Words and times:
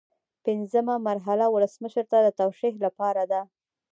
پنځمه 0.45 0.95
مرحله 1.07 1.45
ولسمشر 1.51 2.05
ته 2.11 2.17
د 2.25 2.27
توشیح 2.41 2.73
لپاره 2.85 3.23
ده. 3.31 3.41